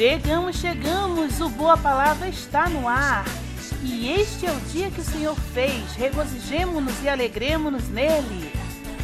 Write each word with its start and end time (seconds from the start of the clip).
Chegamos, 0.00 0.56
chegamos, 0.56 1.40
o 1.42 1.50
Boa 1.50 1.76
Palavra 1.76 2.26
está 2.26 2.70
no 2.70 2.88
ar. 2.88 3.22
E 3.82 4.10
este 4.10 4.46
é 4.46 4.50
o 4.50 4.58
dia 4.72 4.90
que 4.90 5.02
o 5.02 5.04
Senhor 5.04 5.36
fez, 5.52 5.92
regozijemo-nos 5.92 7.02
e 7.02 7.08
alegremos-nos 7.10 7.86
nele. 7.90 8.50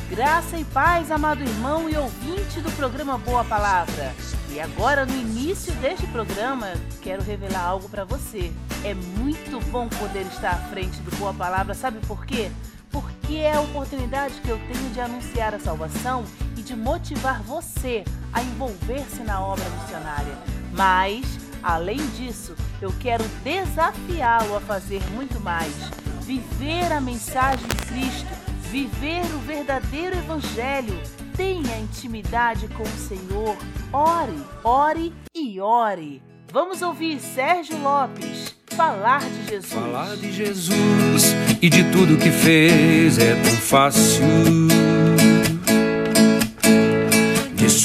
Graça 0.08 0.56
e 0.56 0.64
paz, 0.64 1.10
amado 1.10 1.42
irmão 1.42 1.90
e 1.90 1.98
ouvinte 1.98 2.62
do 2.62 2.72
programa 2.72 3.18
Boa 3.18 3.44
Palavra. 3.44 4.14
E 4.50 4.58
agora, 4.58 5.04
no 5.04 5.12
início 5.12 5.70
deste 5.74 6.06
programa, 6.06 6.72
quero 7.02 7.22
revelar 7.22 7.66
algo 7.66 7.90
para 7.90 8.06
você. 8.06 8.50
É 8.82 8.94
muito 8.94 9.60
bom 9.70 9.90
poder 9.90 10.22
estar 10.22 10.52
à 10.52 10.68
frente 10.70 10.98
do 11.00 11.14
Boa 11.18 11.34
Palavra, 11.34 11.74
sabe 11.74 11.98
por 12.06 12.24
quê? 12.24 12.50
Porque 12.90 13.36
é 13.36 13.52
a 13.52 13.60
oportunidade 13.60 14.40
que 14.40 14.48
eu 14.48 14.58
tenho 14.72 14.90
de 14.94 15.00
anunciar 15.02 15.54
a 15.54 15.60
salvação 15.60 16.24
e 16.56 16.62
de 16.62 16.74
motivar 16.74 17.42
você 17.42 18.02
a 18.32 18.42
envolver-se 18.42 19.20
na 19.24 19.42
obra 19.42 19.68
missionária. 19.68 20.55
Mas, 20.76 21.24
além 21.62 21.98
disso, 22.10 22.54
eu 22.80 22.92
quero 23.00 23.24
desafiá-lo 23.42 24.56
a 24.56 24.60
fazer 24.60 25.02
muito 25.12 25.40
mais. 25.40 25.72
Viver 26.20 26.92
a 26.92 27.00
mensagem 27.00 27.66
de 27.66 27.76
Cristo, 27.86 28.26
viver 28.70 29.24
o 29.34 29.38
verdadeiro 29.38 30.16
Evangelho. 30.16 31.00
Tenha 31.36 31.78
intimidade 31.78 32.68
com 32.68 32.82
o 32.82 32.86
Senhor. 32.86 33.56
Ore, 33.92 34.42
ore 34.62 35.14
e 35.34 35.60
ore. 35.60 36.22
Vamos 36.52 36.82
ouvir 36.82 37.20
Sérgio 37.20 37.78
Lopes 37.78 38.54
falar 38.76 39.20
de 39.20 39.48
Jesus. 39.48 39.72
Falar 39.72 40.16
de 40.16 40.32
Jesus 40.32 41.34
e 41.62 41.68
de 41.68 41.84
tudo 41.90 42.16
que 42.16 42.30
fez 42.30 43.18
é 43.18 43.34
tão 43.34 43.56
fácil. 43.56 44.24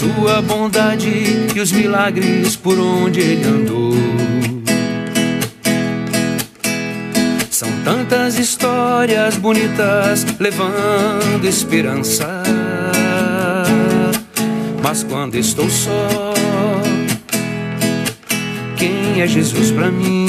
Sua 0.01 0.41
bondade 0.41 1.11
e 1.55 1.59
os 1.59 1.71
milagres 1.71 2.55
por 2.55 2.75
onde 2.79 3.19
ele 3.19 3.47
andou. 3.47 3.93
São 7.51 7.69
tantas 7.83 8.39
histórias 8.39 9.37
bonitas 9.37 10.25
levando 10.39 11.45
esperança. 11.45 12.41
Mas 14.81 15.03
quando 15.03 15.35
estou 15.35 15.69
só, 15.69 16.33
quem 18.77 19.21
é 19.21 19.27
Jesus 19.27 19.69
para 19.69 19.91
mim? 19.91 20.25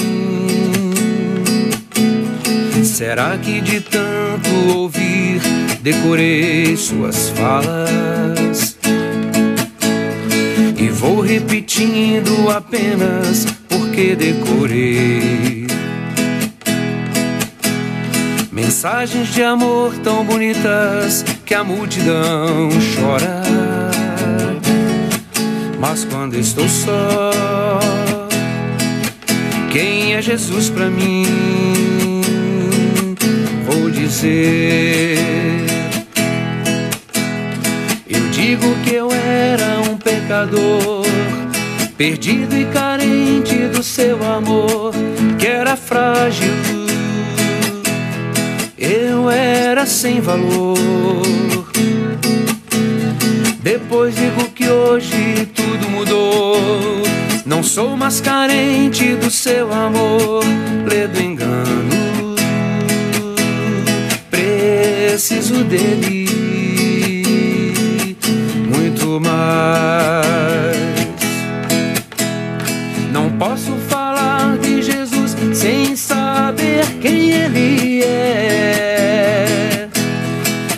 Será 2.84 3.38
que 3.38 3.62
de 3.62 3.80
tanto 3.80 4.76
ouvir 4.76 5.40
decorei 5.80 6.76
suas 6.76 7.30
falas? 7.30 8.71
Vou 11.02 11.20
repetindo 11.20 12.48
apenas 12.48 13.44
porque 13.68 14.14
decorei. 14.14 15.66
Mensagens 18.52 19.34
de 19.34 19.42
amor 19.42 19.92
tão 20.04 20.24
bonitas 20.24 21.24
que 21.44 21.54
a 21.54 21.64
multidão 21.64 22.68
chora. 22.94 23.42
Mas 25.80 26.04
quando 26.04 26.36
estou 26.36 26.68
só, 26.68 27.32
quem 29.72 30.14
é 30.14 30.22
Jesus 30.22 30.70
para 30.70 30.88
mim? 30.88 31.26
Vou 33.66 33.90
dizer. 33.90 35.18
Eu 38.08 38.20
digo 38.30 38.72
que 38.84 38.94
eu 38.94 39.10
era 39.10 39.80
um 39.80 39.81
pecador, 40.22 41.04
perdido 41.96 42.56
e 42.56 42.64
carente 42.66 43.56
do 43.68 43.82
seu 43.82 44.22
amor, 44.24 44.92
que 45.38 45.46
era 45.46 45.76
frágil. 45.76 46.52
Eu 48.78 49.30
era 49.30 49.84
sem 49.86 50.20
valor. 50.20 51.22
Depois 53.62 54.14
digo 54.14 54.48
que 54.50 54.68
hoje 54.68 55.48
tudo 55.54 55.88
mudou. 55.88 56.56
Não 57.44 57.62
sou 57.62 57.96
mais 57.96 58.20
carente 58.20 59.14
do 59.14 59.30
seu 59.30 59.72
amor, 59.72 60.44
ledo 60.88 61.20
engano. 61.20 62.36
Preciso 64.30 65.64
dele 65.64 66.41
Não 73.12 73.30
posso 73.38 73.72
falar 73.88 74.58
de 74.58 74.82
Jesus 74.82 75.36
sem 75.52 75.94
saber 75.96 76.84
quem 77.00 77.30
ele 77.30 78.02
é. 78.02 79.88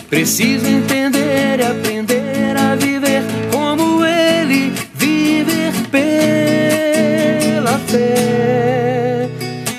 Preciso 0.09 0.65
entender 0.65 1.59
e 1.59 1.63
aprender 1.63 2.55
a 2.57 2.75
viver 2.75 3.23
como 3.51 4.05
ele, 4.05 4.73
viver 4.93 5.73
pela 5.91 7.77
fé. 7.79 9.29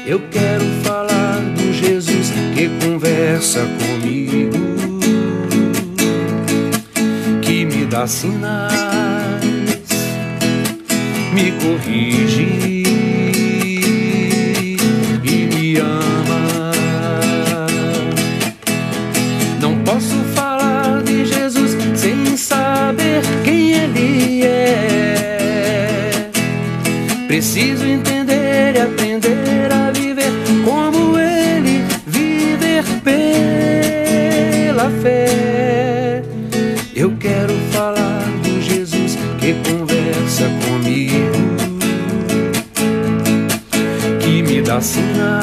Eu 0.06 0.20
quero 0.30 0.64
falar 0.84 1.40
do 1.56 1.72
Jesus 1.72 2.32
que 2.54 2.68
conversa 2.84 3.60
comigo, 3.78 5.00
que 7.42 7.64
me 7.64 7.86
dá 7.86 8.06
sinais, 8.06 8.85
me 11.74 12.55
que 44.78 45.35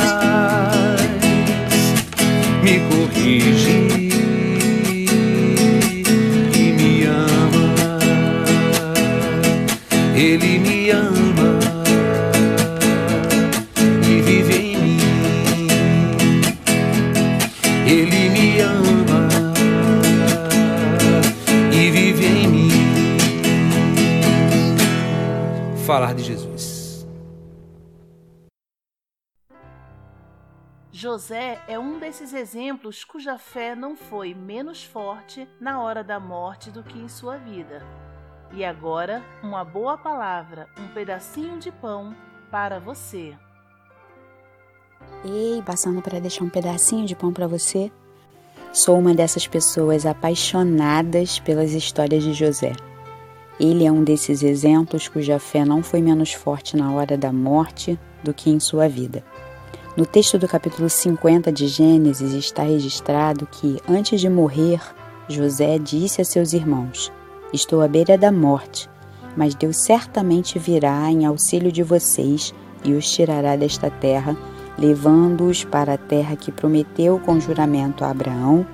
José 31.03 31.59
é 31.67 31.77
um 31.77 31.99
desses 31.99 32.33
exemplos 32.33 33.03
cuja 33.03 33.37
fé 33.37 33.75
não 33.75 33.93
foi 33.93 34.33
menos 34.33 34.85
forte 34.85 35.45
na 35.59 35.81
hora 35.81 36.01
da 36.01 36.17
morte 36.17 36.71
do 36.71 36.81
que 36.81 36.97
em 36.97 37.09
sua 37.09 37.35
vida. 37.35 37.85
E 38.53 38.63
agora, 38.63 39.21
uma 39.43 39.65
boa 39.65 39.97
palavra, 39.97 40.65
um 40.79 40.87
pedacinho 40.93 41.59
de 41.59 41.73
pão 41.73 42.15
para 42.49 42.79
você. 42.79 43.35
Ei, 45.25 45.61
passando 45.65 46.01
para 46.01 46.21
deixar 46.21 46.45
um 46.45 46.49
pedacinho 46.49 47.05
de 47.05 47.17
pão 47.17 47.33
para 47.33 47.47
você. 47.47 47.91
Sou 48.71 48.97
uma 48.97 49.13
dessas 49.13 49.45
pessoas 49.45 50.05
apaixonadas 50.05 51.37
pelas 51.37 51.73
histórias 51.73 52.23
de 52.23 52.31
José. 52.31 52.71
Ele 53.59 53.85
é 53.85 53.91
um 53.91 54.05
desses 54.05 54.41
exemplos 54.41 55.09
cuja 55.09 55.37
fé 55.37 55.65
não 55.65 55.83
foi 55.83 56.01
menos 56.01 56.31
forte 56.31 56.77
na 56.77 56.93
hora 56.93 57.17
da 57.17 57.33
morte 57.33 57.99
do 58.23 58.33
que 58.33 58.49
em 58.49 58.57
sua 58.57 58.87
vida. 58.87 59.21
No 59.95 60.07
texto 60.07 60.39
do 60.39 60.47
capítulo 60.47 60.89
50 60.89 61.51
de 61.51 61.67
Gênesis 61.67 62.33
está 62.33 62.63
registrado 62.63 63.45
que, 63.45 63.79
antes 63.87 64.19
de 64.19 64.27
morrer, 64.27 64.81
José 65.29 65.77
disse 65.77 66.19
a 66.19 66.25
seus 66.25 66.51
irmãos: 66.51 67.11
Estou 67.53 67.79
à 67.79 67.87
beira 67.87 68.17
da 68.17 68.31
morte, 68.31 68.89
mas 69.37 69.53
Deus 69.53 69.83
certamente 69.83 70.57
virá 70.57 71.11
em 71.11 71.27
auxílio 71.27 71.71
de 71.71 71.83
vocês 71.83 72.55
e 72.83 72.93
os 72.93 73.07
tirará 73.07 73.55
desta 73.55 73.91
terra, 73.91 74.35
levando-os 74.79 75.63
para 75.63 75.93
a 75.93 75.97
terra 75.97 76.35
que 76.35 76.51
prometeu 76.51 77.19
com 77.19 77.39
juramento 77.39 78.03
a 78.03 78.09
Abraão, 78.09 78.65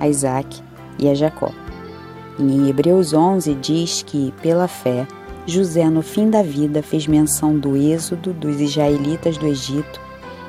a 0.00 0.08
Isaque 0.08 0.60
e 0.98 1.08
a 1.08 1.14
Jacó. 1.14 1.52
Em 2.36 2.68
Hebreus 2.68 3.12
11 3.12 3.54
diz 3.54 4.02
que, 4.02 4.34
pela 4.42 4.66
fé, 4.66 5.06
José, 5.46 5.88
no 5.88 6.02
fim 6.02 6.28
da 6.28 6.42
vida, 6.42 6.82
fez 6.82 7.06
menção 7.06 7.56
do 7.56 7.76
êxodo 7.76 8.32
dos 8.32 8.60
israelitas 8.60 9.38
do 9.38 9.46
Egito 9.46 10.02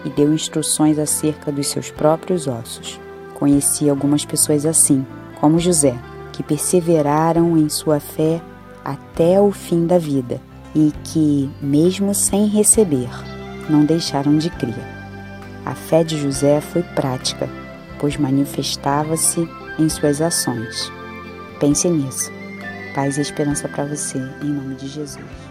e 0.06 0.10
deu 0.10 0.34
instruções 0.34 1.00
acerca 1.00 1.52
dos 1.52 1.68
seus 1.68 1.90
próprios 1.92 2.48
ossos. 2.48 3.00
Conheci 3.34 3.90
algumas 3.90 4.24
pessoas 4.24 4.66
assim, 4.66 5.06
como 5.42 5.60
José, 5.60 5.98
que 6.32 6.44
perseveraram 6.44 7.58
em 7.58 7.68
sua 7.68 8.00
fé 8.00 8.42
até 8.84 9.42
o 9.42 9.52
fim 9.52 9.86
da 9.86 9.98
vida 9.98 10.40
e 10.76 10.94
que, 11.04 11.50
mesmo 11.62 12.14
sem 12.14 12.48
receber, 12.48 13.10
não 13.70 13.84
deixaram 13.84 14.38
de 14.38 14.50
crer. 14.52 14.96
A 15.66 15.74
fé 15.74 16.04
de 16.04 16.18
José 16.18 16.62
foi 16.62 16.84
prática, 16.84 17.50
pois 18.00 18.18
manifestava-se 18.18 19.50
em 19.80 19.90
suas 19.90 20.22
ações. 20.22 20.92
Pense 21.60 21.90
nisso. 21.90 22.32
Paz 22.94 23.18
e 23.18 23.22
esperança 23.22 23.68
para 23.68 23.86
você, 23.86 24.20
em 24.42 24.50
nome 24.50 24.76
de 24.76 24.88
Jesus. 24.88 25.45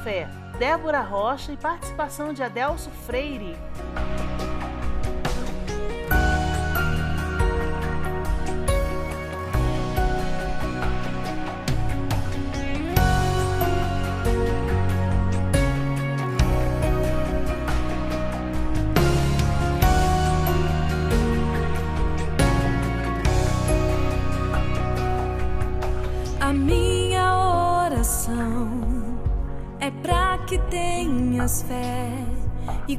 Tenha 0.00 0.26
fé. 0.26 0.28
Débora 0.58 1.00
Rocha 1.00 1.52
e 1.52 1.56
participação 1.56 2.32
de 2.32 2.42
Adelso 2.42 2.90
Freire. 3.06 3.56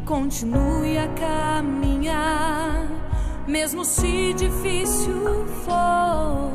Continue 0.06 0.98
a 0.98 1.08
caminhar, 1.10 2.88
mesmo 3.48 3.84
se 3.86 4.34
difícil 4.34 5.46
for. 5.66 6.52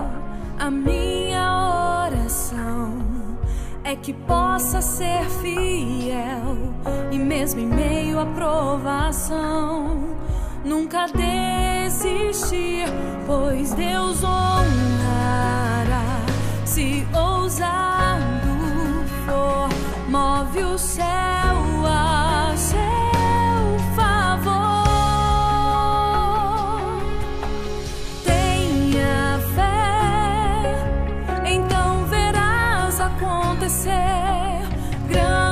A 0.58 0.70
minha 0.70 2.06
oração 2.06 2.98
é 3.84 3.94
que 3.94 4.12
possa 4.12 4.80
ser 4.80 5.24
fiel 5.42 6.56
e 7.10 7.18
mesmo 7.18 7.60
em 7.60 7.66
meio 7.66 8.18
à 8.18 8.26
provação, 8.26 10.16
nunca 10.64 11.06
desistir, 11.06 12.86
pois 13.26 13.72
Deus 13.74 14.24
honrará 14.24 14.66
se 16.64 17.06
ousado 17.14 17.95
acontecer 33.66 34.62
grandes 35.08 35.45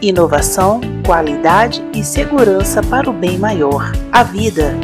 Inovação, 0.00 0.80
qualidade 1.04 1.84
e 1.94 2.04
segurança 2.04 2.82
para 2.82 3.08
o 3.08 3.12
bem 3.12 3.38
maior, 3.38 3.92
a 4.12 4.22
vida. 4.22 4.74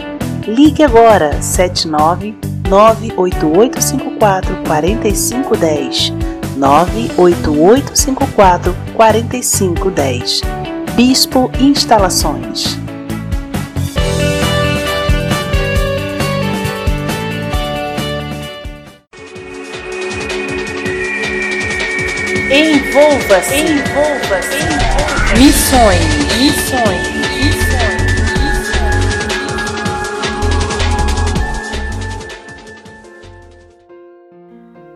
Ligue 0.46 0.82
agora 0.82 1.40
79 1.40 2.34
98854 2.68 4.62
4510 4.66 6.12
98854 6.56 8.74
4510 8.94 10.40
Bispo 10.94 11.50
Instalações. 11.58 12.78
Envolva-se, 22.50 23.56
envolva-se, 23.56 24.56
envolva 24.56 24.81
Missões, 25.38 25.98
missões, 26.38 27.08
missões. 27.38 28.02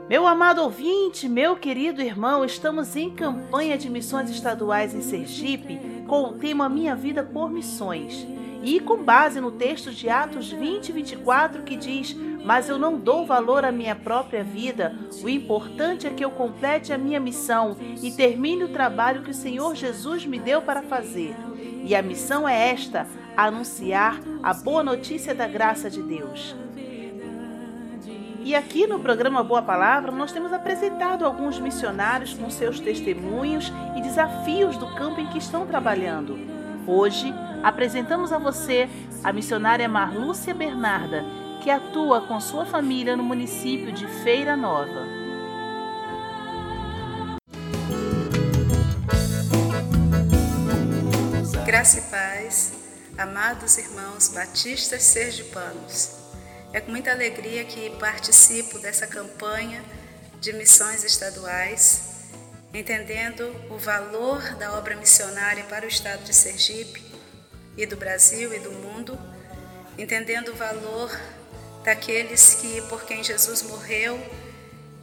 Meu 0.09 0.27
amado 0.27 0.63
ouvinte, 0.63 1.27
meu 1.27 1.57
querido 1.57 2.03
irmão, 2.03 2.45
estamos 2.45 2.95
em 2.97 3.11
campanha 3.11 3.79
de 3.79 3.89
missões 3.89 4.29
estaduais 4.29 4.95
em 4.95 5.01
Sergipe 5.01 5.81
com 6.07 6.25
o 6.25 6.33
tema 6.35 6.69
Minha 6.69 6.95
Vida 6.95 7.23
por 7.23 7.51
Missões. 7.51 8.27
E 8.63 8.79
com 8.79 9.03
base 9.03 9.41
no 9.41 9.51
texto 9.51 9.91
de 9.91 10.09
Atos 10.11 10.51
20 10.51 10.91
e 10.91 10.93
24 10.93 11.63
que 11.63 11.77
diz: 11.77 12.15
Mas 12.47 12.69
eu 12.69 12.79
não 12.79 12.97
dou 12.97 13.27
valor 13.27 13.65
à 13.65 13.73
minha 13.73 13.97
própria 13.97 14.45
vida, 14.45 14.95
o 15.21 15.29
importante 15.29 16.07
é 16.07 16.11
que 16.11 16.25
eu 16.25 16.31
complete 16.31 16.93
a 16.93 16.99
minha 16.99 17.19
missão 17.19 17.77
e 18.01 18.13
termine 18.13 18.63
o 18.63 18.69
trabalho 18.69 19.25
que 19.25 19.33
o 19.33 19.35
Senhor 19.35 19.75
Jesus 19.75 20.25
me 20.25 20.39
deu 20.39 20.63
para 20.63 20.81
fazer. 20.81 21.35
E 21.83 21.93
a 21.93 22.01
missão 22.01 22.49
é 22.49 22.71
esta: 22.71 23.09
anunciar 23.37 24.21
a 24.45 24.55
boa 24.55 24.85
notícia 24.85 25.35
da 25.35 25.49
graça 25.49 25.91
de 25.91 26.01
Deus. 26.01 26.55
E 28.45 28.55
aqui 28.55 28.87
no 28.87 29.01
programa 29.01 29.43
Boa 29.43 29.61
Palavra, 29.61 30.13
nós 30.13 30.31
temos 30.31 30.53
apresentado 30.53 31.25
alguns 31.25 31.59
missionários 31.59 32.33
com 32.33 32.49
seus 32.49 32.79
testemunhos 32.79 33.73
e 33.97 34.01
desafios 34.01 34.77
do 34.77 34.87
campo 34.95 35.21
em 35.21 35.27
que 35.27 35.39
estão 35.39 35.67
trabalhando. 35.67 36.39
Hoje, 36.87 37.35
apresentamos 37.61 38.33
a 38.33 38.39
você 38.39 38.89
a 39.25 39.33
missionária 39.33 39.89
Marlúcia 39.89 40.55
Bernarda, 40.55 41.25
que 41.67 41.71
atua 41.73 42.21
com 42.21 42.41
sua 42.41 42.65
família 42.65 43.17
no 43.17 43.25
município 43.25 43.91
de 43.91 44.07
Feira 44.23 44.57
Nova. 44.57 45.05
Graça 51.65 51.99
e 51.99 52.03
paz, 52.03 52.73
amados 53.19 53.79
irmãos 53.79 54.29
batistas 54.29 55.03
sergipanos. 55.03 56.13
É 56.73 56.81
com 56.81 56.93
muita 56.93 57.11
alegria 57.11 57.65
que 57.65 57.91
participo 57.99 58.79
dessa 58.79 59.09
campanha 59.09 59.83
de 60.41 60.53
missões 60.53 61.03
estaduais, 61.03 62.29
entendendo 62.73 63.43
o 63.69 63.77
valor 63.77 64.55
da 64.55 64.79
obra 64.79 64.95
missionária 64.95 65.65
para 65.65 65.85
o 65.85 65.89
estado 65.89 66.23
de 66.23 66.33
Sergipe 66.33 67.05
e 67.77 67.85
do 67.87 67.97
Brasil 67.97 68.55
e 68.55 68.61
do 68.61 68.71
mundo, 68.71 69.19
entendendo 69.99 70.53
o 70.53 70.55
valor 70.55 71.11
daqueles 71.87 72.55
que 72.61 72.83
por 72.89 73.05
quem 73.05 73.23
Jesus 73.23 73.63
morreu 73.63 74.21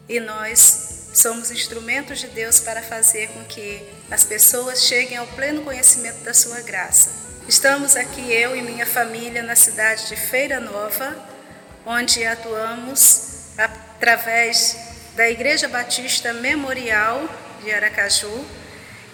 e 0.07 0.19
nós 0.19 1.11
somos 1.13 1.49
instrumentos 1.49 2.19
de 2.19 2.27
Deus 2.27 2.59
para 2.59 2.83
fazer 2.83 3.29
com 3.29 3.41
que 3.45 3.81
as 4.11 4.25
pessoas 4.25 4.83
cheguem 4.83 5.15
ao 5.15 5.25
pleno 5.27 5.61
conhecimento 5.61 6.19
da 6.25 6.33
sua 6.33 6.59
graça. 6.59 7.09
Estamos 7.47 7.95
aqui 7.95 8.33
eu 8.33 8.53
e 8.53 8.61
minha 8.61 8.85
família 8.85 9.41
na 9.41 9.55
cidade 9.55 10.09
de 10.09 10.17
Feira 10.17 10.59
Nova, 10.59 11.15
onde 11.85 12.25
atuamos 12.25 13.53
através 13.57 14.77
da 15.15 15.29
Igreja 15.29 15.69
Batista 15.69 16.33
Memorial 16.33 17.29
de 17.63 17.71
Aracaju, 17.71 18.45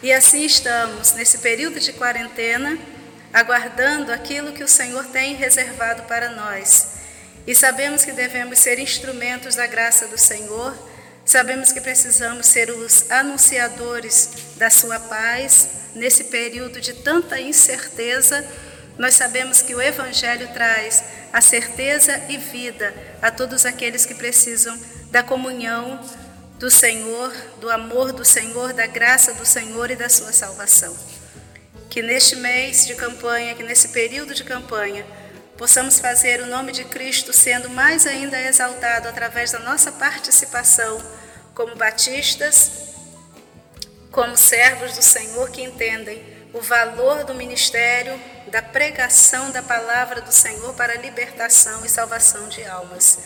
e 0.01 0.11
assim 0.11 0.43
estamos 0.43 1.11
nesse 1.11 1.37
período 1.37 1.79
de 1.79 1.93
quarentena 1.93 2.79
aguardando 3.31 4.11
aquilo 4.11 4.53
que 4.53 4.63
o 4.63 4.67
Senhor 4.67 5.05
tem 5.07 5.35
reservado 5.35 6.03
para 6.03 6.31
nós. 6.31 6.98
E 7.49 7.55
sabemos 7.55 8.05
que 8.05 8.11
devemos 8.11 8.59
ser 8.59 8.77
instrumentos 8.77 9.55
da 9.55 9.65
graça 9.65 10.07
do 10.07 10.19
Senhor, 10.19 10.77
sabemos 11.25 11.71
que 11.71 11.81
precisamos 11.81 12.45
ser 12.45 12.69
os 12.69 13.09
anunciadores 13.09 14.29
da 14.55 14.69
Sua 14.69 14.99
paz 14.99 15.67
nesse 15.95 16.25
período 16.25 16.79
de 16.79 16.93
tanta 16.93 17.41
incerteza. 17.41 18.47
Nós 18.99 19.15
sabemos 19.15 19.63
que 19.63 19.73
o 19.73 19.81
Evangelho 19.81 20.47
traz 20.53 21.03
a 21.33 21.41
certeza 21.41 22.21
e 22.29 22.37
vida 22.37 22.93
a 23.19 23.31
todos 23.31 23.65
aqueles 23.65 24.05
que 24.05 24.13
precisam 24.13 24.79
da 25.09 25.23
comunhão 25.23 25.99
do 26.59 26.69
Senhor, 26.69 27.35
do 27.59 27.71
amor 27.71 28.11
do 28.11 28.23
Senhor, 28.23 28.73
da 28.73 28.85
graça 28.85 29.33
do 29.33 29.43
Senhor 29.43 29.89
e 29.89 29.95
da 29.95 30.07
sua 30.07 30.31
salvação 30.31 30.95
que 31.89 32.03
neste 32.03 32.35
mês 32.35 32.85
de 32.85 32.93
campanha, 32.93 33.55
que 33.55 33.63
nesse 33.63 33.89
período 33.89 34.35
de 34.35 34.43
campanha, 34.43 35.03
possamos 35.59 35.99
fazer 35.99 36.39
o 36.39 36.45
nome 36.45 36.71
de 36.71 36.85
Cristo 36.85 37.33
sendo 37.33 37.69
mais 37.69 38.07
ainda 38.07 38.39
exaltado 38.39 39.09
através 39.09 39.51
da 39.51 39.59
nossa 39.59 39.91
participação 39.91 41.03
como 41.53 41.75
batistas, 41.75 42.71
como 44.09 44.37
servos 44.37 44.95
do 44.95 45.01
Senhor 45.01 45.51
que 45.51 45.61
entendem 45.61 46.23
o 46.53 46.61
valor 46.61 47.25
do 47.25 47.35
ministério, 47.35 48.17
da 48.47 48.61
pregação 48.61 49.51
da 49.51 49.61
palavra 49.61 50.21
do 50.21 50.31
Senhor 50.31 50.73
para 50.75 50.95
libertação 50.95 51.85
e 51.85 51.89
salvação 51.89 52.47
de 52.47 52.63
almas. 52.63 53.19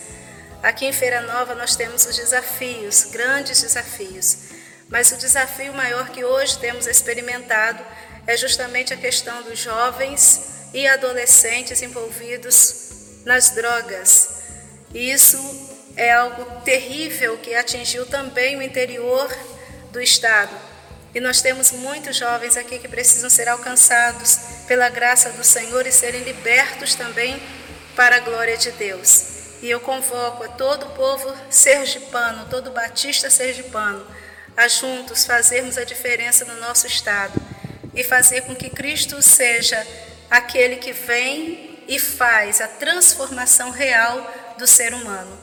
Aqui 0.64 0.88
em 0.88 0.92
Feira 0.92 1.22
Nova 1.22 1.54
nós 1.54 1.76
temos 1.76 2.04
os 2.08 2.16
desafios, 2.16 3.12
grandes 3.12 3.62
desafios, 3.62 4.50
mas 4.90 5.12
o 5.12 5.18
desafio 5.18 5.72
maior 5.72 6.10
que 6.10 6.26
hoje 6.26 6.58
temos 6.58 6.88
experimentado 6.88 7.86
é 8.26 8.36
justamente 8.36 8.92
a 8.92 8.98
questão 8.98 9.44
dos 9.44 9.60
jovens 9.60 10.63
e 10.74 10.88
adolescentes 10.88 11.82
envolvidos 11.82 13.22
nas 13.26 13.52
drogas. 13.52 14.30
Isso 14.94 15.38
é 15.96 16.12
algo 16.12 16.62
terrível 16.62 17.38
que 17.38 17.54
atingiu 17.54 18.06
também 18.06 18.58
o 18.58 18.62
interior 18.62 19.30
do 19.92 20.02
estado. 20.02 20.56
E 21.14 21.20
nós 21.20 21.42
temos 21.42 21.72
muitos 21.72 22.16
jovens 22.18 22.58
aqui 22.58 22.80
que 22.80 22.88
precisam 22.88 23.30
ser 23.30 23.48
alcançados 23.48 24.40
pela 24.68 24.90
graça 24.90 25.30
do 25.32 25.44
Senhor 25.44 25.86
e 25.86 25.92
serem 25.92 26.24
libertos 26.24 26.96
também 26.96 27.42
para 27.96 28.16
a 28.16 28.20
glória 28.20 28.58
de 28.58 28.72
Deus. 28.72 29.26
E 29.62 29.70
eu 29.70 29.80
convoco 29.80 30.44
a 30.44 30.48
todo 30.48 30.88
o 30.88 30.90
povo 30.90 31.32
sergipano, 31.50 32.48
todo 32.50 32.72
batista 32.72 33.30
sergipano, 33.30 34.06
a 34.58 34.68
juntos 34.68 35.24
fazermos 35.24 35.78
a 35.78 35.84
diferença 35.84 36.46
no 36.46 36.60
nosso 36.60 36.88
estado 36.88 37.40
e 37.94 38.04
fazer 38.04 38.42
com 38.42 38.56
que 38.56 38.70
Cristo 38.70 39.22
seja 39.22 39.86
aquele 40.34 40.78
que 40.78 40.92
vem 40.92 41.80
e 41.88 42.00
faz 42.00 42.60
a 42.60 42.68
transformação 42.68 43.70
real 43.70 44.56
do 44.58 44.66
ser 44.66 44.92
humano. 44.92 45.38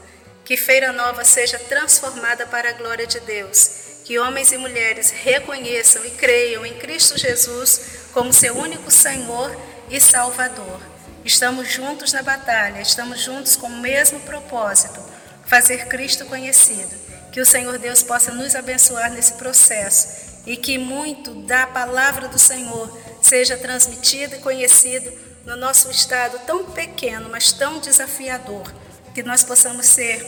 Que 0.45 0.57
Feira 0.57 0.93
Nova 0.93 1.25
seja 1.25 1.61
transformada 1.61 2.45
para 2.45 2.71
a 2.71 2.73
glória 2.73 3.07
de 3.07 3.21
Deus 3.21 3.81
que 4.11 4.19
homens 4.19 4.51
e 4.51 4.57
mulheres 4.57 5.11
reconheçam 5.11 6.05
e 6.05 6.11
creiam 6.11 6.67
em 6.67 6.75
Cristo 6.81 7.17
Jesus 7.17 7.81
como 8.13 8.33
seu 8.33 8.57
único 8.57 8.91
Senhor 8.91 9.57
e 9.89 10.01
Salvador. 10.01 10.81
Estamos 11.25 11.71
juntos 11.71 12.13
na 12.13 12.21
batalha, 12.21 12.81
estamos 12.81 13.21
juntos 13.21 13.55
com 13.55 13.69
o 13.69 13.79
mesmo 13.79 14.19
propósito, 14.23 15.01
fazer 15.47 15.87
Cristo 15.87 16.27
conhecido. 16.27 16.91
Que 17.31 17.41
o 17.41 17.47
Senhor 17.47 17.79
Deus 17.79 18.03
possa 18.03 18.33
nos 18.33 18.57
abençoar 18.57 19.13
nesse 19.13 19.35
processo 19.35 20.43
e 20.45 20.57
que 20.57 20.77
muito 20.77 21.33
da 21.47 21.69
palavra 21.69 22.27
do 22.27 22.39
Senhor 22.41 22.91
seja 23.23 23.57
transmitido 23.57 24.37
e 24.37 24.39
conhecido 24.39 25.13
no 25.45 25.57
nosso 25.57 25.91
estado 25.91 26.39
tão 26.47 26.65
pequeno, 26.65 27.29
mas 27.31 27.53
tão 27.53 27.79
desafiador, 27.79 28.71
que 29.15 29.23
nós 29.23 29.43
possamos 29.43 29.87
ser 29.87 30.25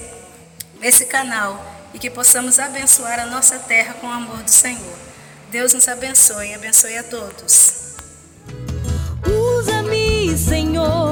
esse 0.80 1.06
canal 1.06 1.64
e 1.94 1.98
que 1.98 2.10
possamos 2.10 2.58
abençoar 2.58 3.20
a 3.20 3.26
nossa 3.26 3.58
terra 3.58 3.94
com 3.94 4.06
o 4.06 4.12
amor 4.12 4.42
do 4.42 4.50
Senhor. 4.50 4.98
Deus 5.50 5.74
nos 5.74 5.86
abençoe 5.86 6.48
e 6.48 6.54
abençoe 6.54 6.96
a 6.96 7.04
todos. 7.04 7.96
Usa-me, 9.26 10.36
Senhor. 10.36 11.11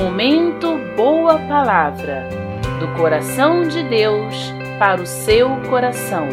Momento 0.02 0.78
Boa 0.96 1.38
Palavra 1.46 2.28
do 2.80 2.92
coração 3.00 3.68
de 3.68 3.84
Deus 3.84 4.34
para 4.76 5.00
o 5.00 5.06
seu 5.06 5.48
coração. 5.70 6.26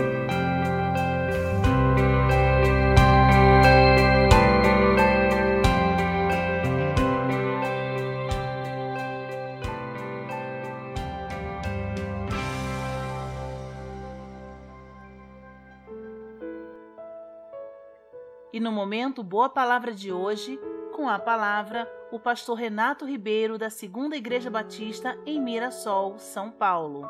E 18.51 18.60
no 18.60 18.71
momento 18.71 19.21
Boa 19.21 19.47
Palavra 19.47 19.93
de 19.93 20.12
hoje, 20.12 20.60
com 20.91 21.08
a 21.08 21.19
palavra 21.19 21.99
o 22.12 22.19
pastor 22.19 22.58
Renato 22.58 23.06
Ribeiro, 23.06 23.58
da 23.58 23.69
Segunda 23.69 24.17
Igreja 24.17 24.50
Batista, 24.50 25.15
em 25.26 25.39
Mirassol, 25.39 26.17
São 26.17 26.50
Paulo. 26.50 27.08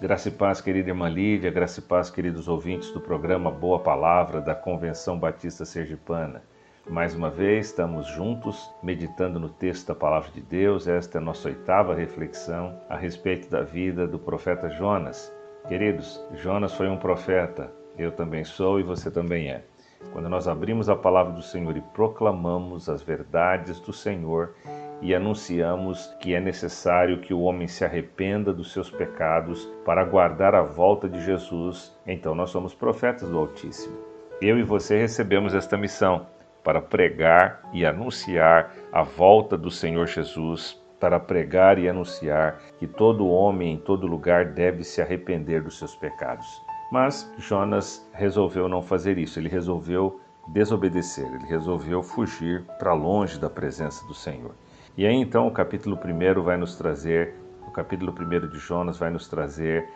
Graça 0.00 0.28
e 0.28 0.32
paz, 0.32 0.60
querida 0.60 0.90
irmã 0.90 1.08
Lídia, 1.08 1.50
graça 1.50 1.78
e 1.78 1.82
paz, 1.82 2.10
queridos 2.10 2.48
ouvintes 2.48 2.90
do 2.90 3.00
programa 3.00 3.50
Boa 3.50 3.78
Palavra 3.78 4.40
da 4.40 4.54
Convenção 4.54 5.18
Batista 5.18 5.64
Sergipana. 5.64 6.42
Mais 6.88 7.14
uma 7.14 7.30
vez, 7.30 7.66
estamos 7.66 8.06
juntos 8.08 8.68
meditando 8.82 9.38
no 9.38 9.48
texto 9.48 9.88
da 9.88 9.94
Palavra 9.94 10.30
de 10.32 10.40
Deus. 10.40 10.88
Esta 10.88 11.18
é 11.18 11.20
a 11.20 11.24
nossa 11.24 11.48
oitava 11.48 11.94
reflexão 11.94 12.80
a 12.88 12.96
respeito 12.96 13.48
da 13.50 13.62
vida 13.62 14.06
do 14.06 14.18
profeta 14.18 14.68
Jonas. 14.68 15.32
Queridos, 15.68 16.20
Jonas 16.34 16.72
foi 16.74 16.88
um 16.88 16.96
profeta, 16.96 17.70
eu 17.96 18.10
também 18.10 18.42
sou 18.42 18.80
e 18.80 18.82
você 18.82 19.10
também 19.10 19.50
é. 19.50 19.64
Quando 20.12 20.28
nós 20.28 20.46
abrimos 20.46 20.88
a 20.88 20.96
palavra 20.96 21.32
do 21.32 21.42
Senhor 21.42 21.76
e 21.76 21.80
proclamamos 21.80 22.88
as 22.88 23.02
verdades 23.02 23.80
do 23.80 23.92
Senhor 23.92 24.54
e 25.00 25.14
anunciamos 25.14 26.06
que 26.20 26.34
é 26.34 26.40
necessário 26.40 27.20
que 27.20 27.32
o 27.32 27.40
homem 27.40 27.68
se 27.68 27.84
arrependa 27.84 28.52
dos 28.52 28.72
seus 28.72 28.90
pecados 28.90 29.64
para 29.84 30.00
aguardar 30.00 30.54
a 30.54 30.62
volta 30.62 31.08
de 31.08 31.20
Jesus, 31.20 31.96
então 32.06 32.34
nós 32.34 32.50
somos 32.50 32.74
profetas 32.74 33.28
do 33.28 33.38
Altíssimo. 33.38 33.96
Eu 34.40 34.58
e 34.58 34.62
você 34.62 34.98
recebemos 34.98 35.54
esta 35.54 35.76
missão 35.76 36.26
para 36.62 36.80
pregar 36.80 37.62
e 37.72 37.86
anunciar 37.86 38.72
a 38.92 39.02
volta 39.02 39.56
do 39.56 39.70
Senhor 39.70 40.06
Jesus, 40.06 40.80
para 41.00 41.18
pregar 41.20 41.78
e 41.78 41.88
anunciar 41.88 42.60
que 42.78 42.86
todo 42.86 43.28
homem 43.28 43.74
em 43.74 43.78
todo 43.78 44.06
lugar 44.06 44.46
deve 44.46 44.82
se 44.82 45.00
arrepender 45.00 45.62
dos 45.62 45.78
seus 45.78 45.94
pecados. 45.94 46.67
Mas 46.90 47.30
Jonas 47.38 48.08
resolveu 48.12 48.68
não 48.68 48.80
fazer 48.80 49.18
isso, 49.18 49.38
ele 49.38 49.48
resolveu 49.48 50.20
desobedecer, 50.48 51.26
ele 51.26 51.46
resolveu 51.46 52.02
fugir 52.02 52.64
para 52.78 52.94
longe 52.94 53.38
da 53.38 53.50
presença 53.50 54.06
do 54.06 54.14
Senhor. 54.14 54.54
E 54.96 55.06
aí 55.06 55.14
então 55.14 55.46
o 55.46 55.50
capítulo 55.50 55.98
1 56.02 56.42
vai 56.42 56.56
nos 56.56 56.76
trazer, 56.76 57.34
o 57.66 57.70
capítulo 57.70 58.12
1 58.12 58.48
de 58.48 58.58
Jonas 58.58 58.96
vai 58.96 59.10
nos 59.10 59.28
trazer 59.28 59.86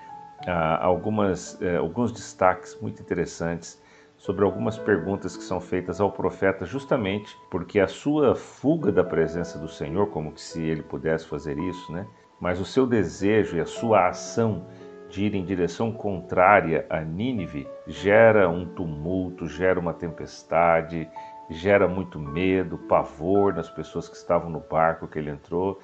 ah, 0.46 0.84
algumas, 0.84 1.60
eh, 1.62 1.76
alguns 1.76 2.12
destaques 2.12 2.78
muito 2.80 3.00
interessantes 3.00 3.80
sobre 4.16 4.44
algumas 4.44 4.78
perguntas 4.78 5.36
que 5.36 5.42
são 5.42 5.60
feitas 5.60 6.00
ao 6.00 6.12
profeta, 6.12 6.64
justamente 6.64 7.36
porque 7.50 7.80
a 7.80 7.88
sua 7.88 8.36
fuga 8.36 8.92
da 8.92 9.02
presença 9.02 9.58
do 9.58 9.68
Senhor, 9.68 10.08
como 10.08 10.36
se 10.36 10.62
ele 10.62 10.82
pudesse 10.82 11.26
fazer 11.26 11.58
isso, 11.58 11.90
né? 11.92 12.06
Mas 12.40 12.60
o 12.60 12.64
seu 12.64 12.86
desejo 12.86 13.56
e 13.56 13.60
a 13.60 13.66
sua 13.66 14.08
ação 14.08 14.66
de 15.12 15.26
ir 15.26 15.34
em 15.34 15.44
direção 15.44 15.92
contrária 15.92 16.86
a 16.88 17.02
Nínive 17.02 17.68
gera 17.86 18.48
um 18.48 18.64
tumulto, 18.64 19.46
gera 19.46 19.78
uma 19.78 19.92
tempestade, 19.92 21.06
gera 21.50 21.86
muito 21.86 22.18
medo, 22.18 22.78
pavor 22.78 23.52
nas 23.54 23.68
pessoas 23.68 24.08
que 24.08 24.16
estavam 24.16 24.48
no 24.48 24.60
barco 24.60 25.06
que 25.06 25.18
ele 25.18 25.30
entrou. 25.30 25.78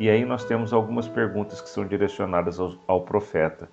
E 0.00 0.10
aí 0.10 0.24
nós 0.24 0.44
temos 0.44 0.72
algumas 0.72 1.06
perguntas 1.06 1.60
que 1.60 1.68
são 1.68 1.86
direcionadas 1.86 2.58
ao, 2.58 2.74
ao 2.88 3.02
profeta, 3.02 3.70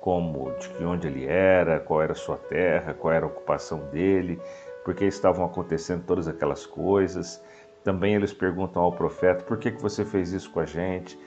como 0.00 0.50
de 0.78 0.84
onde 0.86 1.06
ele 1.06 1.26
era, 1.26 1.78
qual 1.78 2.00
era 2.00 2.12
a 2.12 2.16
sua 2.16 2.38
terra, 2.38 2.94
qual 2.94 3.12
era 3.12 3.26
a 3.26 3.28
ocupação 3.28 3.80
dele, 3.90 4.40
por 4.82 4.94
que 4.94 5.04
estavam 5.04 5.44
acontecendo 5.44 6.04
todas 6.06 6.26
aquelas 6.28 6.64
coisas. 6.64 7.44
Também 7.84 8.14
eles 8.14 8.32
perguntam 8.32 8.82
ao 8.82 8.92
profeta: 8.92 9.44
por 9.44 9.58
que, 9.58 9.70
que 9.70 9.82
você 9.82 10.02
fez 10.02 10.32
isso 10.32 10.50
com 10.50 10.60
a 10.60 10.64
gente? 10.64 11.18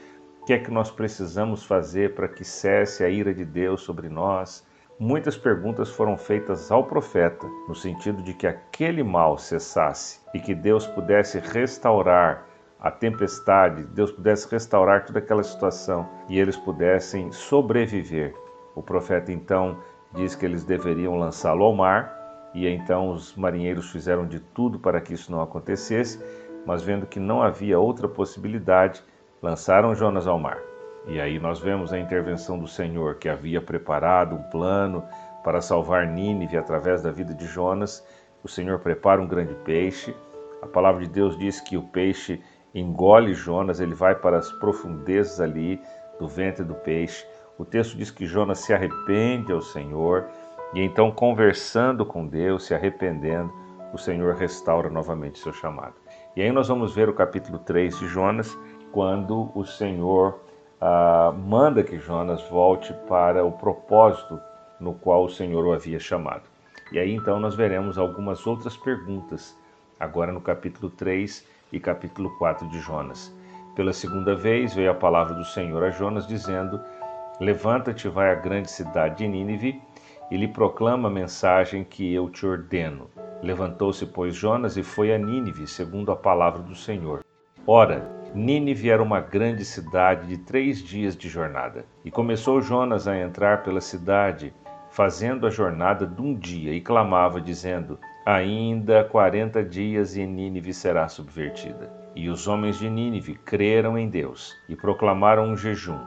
Que 0.49 0.53
é 0.53 0.57
que 0.57 0.71
nós 0.71 0.89
precisamos 0.89 1.63
fazer 1.63 2.15
para 2.15 2.27
que 2.27 2.43
cesse 2.43 3.03
a 3.03 3.07
ira 3.07 3.31
de 3.31 3.45
Deus 3.45 3.81
sobre 3.81 4.09
nós? 4.09 4.67
muitas 4.99 5.38
perguntas 5.38 5.91
foram 5.91 6.17
feitas 6.17 6.71
ao 6.71 6.85
profeta, 6.85 7.45
no 7.67 7.75
sentido 7.75 8.23
de 8.23 8.33
que 8.33 8.47
aquele 8.47 9.03
mal 9.03 9.38
cessasse 9.38 10.19
e 10.33 10.39
que 10.39 10.55
Deus 10.55 10.88
pudesse 10.88 11.38
restaurar 11.38 12.47
a 12.79 12.89
tempestade, 12.89 13.83
Deus 13.83 14.12
pudesse 14.12 14.49
restaurar 14.49 15.05
toda 15.05 15.19
aquela 15.19 15.43
situação 15.43 16.09
e 16.27 16.39
eles 16.39 16.57
pudessem 16.57 17.31
sobreviver. 17.31 18.33
O 18.73 18.81
profeta 18.81 19.31
então 19.31 19.77
diz 20.15 20.33
que 20.33 20.47
eles 20.47 20.63
deveriam 20.63 21.15
lançá-lo 21.15 21.63
ao 21.63 21.75
mar, 21.75 22.49
e 22.55 22.67
então 22.67 23.12
os 23.12 23.35
marinheiros 23.35 23.91
fizeram 23.91 24.25
de 24.25 24.39
tudo 24.39 24.79
para 24.79 24.99
que 24.99 25.13
isso 25.13 25.31
não 25.31 25.43
acontecesse, 25.43 26.19
mas 26.65 26.81
vendo 26.81 27.05
que 27.05 27.19
não 27.19 27.39
havia 27.39 27.79
outra 27.79 28.07
possibilidade, 28.07 29.03
lançaram 29.41 29.95
Jonas 29.95 30.28
ao 30.28 30.39
mar. 30.39 30.58
E 31.08 31.19
aí 31.19 31.39
nós 31.39 31.60
vemos 31.60 31.93
a 31.93 31.99
intervenção 31.99 32.60
do 32.60 32.67
Senhor, 32.67 33.15
que 33.15 33.30
havia 33.30 33.62
preparado 33.62 34.36
um 34.36 34.43
plano 34.43 35.04
para 35.43 35.62
salvar 35.62 36.06
Nínive 36.06 36.58
através 36.58 37.02
da 37.02 37.12
vida 37.12 37.34
de 37.34 37.45
Jonas. 37.45 38.06
O 38.43 38.47
Senhor 38.47 38.80
prepara 38.80 39.21
um 39.21 39.28
grande 39.28 39.56
peixe. 39.65 40.15
A 40.62 40.67
palavra 40.67 41.04
de 41.04 41.10
Deus 41.10 41.38
diz 41.38 41.62
que 41.62 41.78
o 41.78 41.84
peixe 41.84 42.41
engole 42.75 43.34
Jonas, 43.34 43.80
ele 43.80 43.95
vai 43.95 44.13
para 44.13 44.38
as 44.38 44.52
profundezas 44.54 45.39
ali 45.39 45.82
do 46.19 46.28
ventre 46.28 46.63
do 46.63 46.75
peixe. 46.75 47.25
O 47.58 47.65
texto 47.65 47.97
diz 47.97 48.12
que 48.12 48.25
Jonas 48.25 48.60
se 48.60 48.73
arrepende 48.73 49.52
ao 49.52 49.62
Senhor 49.62 50.28
e 50.73 50.82
então, 50.82 51.12
conversando 51.12 52.06
com 52.06 52.28
Deus, 52.28 52.65
se 52.65 52.75
arrependendo, 52.75 53.52
o 53.91 53.97
Senhor 53.97 54.36
restaura 54.36 54.88
novamente 54.88 55.39
seu 55.39 55.52
chamado. 55.52 55.95
E 56.36 56.43
aí 56.43 56.52
nós 56.52 56.67
vamos 56.67 56.93
ver 56.93 57.10
o 57.10 57.13
capítulo 57.13 57.58
3 57.58 57.97
de 57.97 58.08
Jonas, 58.08 58.56
quando 58.91 59.52
o 59.56 59.65
Senhor 59.65 60.39
ah, 60.82 61.34
manda 61.36 61.84
que 61.84 61.99
Jonas 61.99 62.41
volte 62.49 62.93
para 63.08 63.43
o 63.43 63.52
propósito 63.52 64.39
no 64.80 64.93
qual 64.93 65.25
o 65.25 65.30
Senhor 65.30 65.65
o 65.65 65.73
havia 65.73 65.99
chamado. 65.99 66.43
E 66.91 66.97
aí 66.97 67.13
então 67.13 67.39
nós 67.39 67.56
veremos 67.56 67.97
algumas 67.97 68.47
outras 68.47 68.75
perguntas, 68.78 69.58
agora 69.99 70.32
no 70.32 70.41
capítulo 70.41 70.89
3 70.89 71.45
e 71.71 71.80
capítulo 71.80 72.36
4 72.38 72.67
de 72.69 72.80
Jonas. 72.80 73.34
Pela 73.75 73.93
segunda 73.93 74.36
vez 74.36 74.73
veio 74.73 74.91
a 74.91 74.95
palavra 74.95 75.36
do 75.36 75.45
Senhor 75.45 75.84
a 75.84 75.89
Jonas, 75.89 76.28
dizendo: 76.28 76.82
Levanta-te, 77.39 78.08
vai 78.08 78.32
à 78.32 78.36
grande 78.36 78.71
cidade 78.71 79.17
de 79.17 79.28
Nínive 79.28 79.82
e 80.32 80.38
lhe 80.38 80.47
proclama 80.47 81.08
a 81.08 81.12
mensagem 81.12 81.84
que 81.84 82.13
eu 82.13 82.30
te 82.30 82.45
ordeno. 82.45 83.10
Levantou-se, 83.41 84.06
pois, 84.06 84.36
Jonas 84.36 84.75
e 84.75 84.84
foi 84.84 85.13
a 85.13 85.17
Nínive, 85.17 85.65
segundo 85.67 86.12
a 86.12 86.15
palavra 86.15 86.62
do 86.62 86.75
Senhor. 86.75 87.23
Ora, 87.65 88.18
Nínive 88.33 88.91
era 88.91 89.01
uma 89.01 89.19
grande 89.19 89.65
cidade 89.65 90.27
de 90.27 90.37
três 90.37 90.83
dias 90.83 91.17
de 91.17 91.27
jornada. 91.27 91.85
E 92.05 92.11
começou 92.11 92.61
Jonas 92.61 93.07
a 93.07 93.17
entrar 93.17 93.63
pela 93.63 93.81
cidade, 93.81 94.53
fazendo 94.91 95.47
a 95.47 95.49
jornada 95.49 96.05
de 96.05 96.21
um 96.21 96.35
dia, 96.35 96.71
e 96.73 96.79
clamava, 96.79 97.41
dizendo: 97.41 97.97
Ainda 98.23 99.03
quarenta 99.03 99.63
dias 99.63 100.15
e 100.15 100.25
Nínive 100.27 100.73
será 100.73 101.07
subvertida. 101.07 101.91
E 102.15 102.29
os 102.29 102.47
homens 102.47 102.77
de 102.77 102.87
Nínive 102.87 103.33
creram 103.33 103.97
em 103.97 104.07
Deus 104.07 104.55
e 104.67 104.75
proclamaram 104.75 105.45
um 105.45 105.57
jejum, 105.57 105.99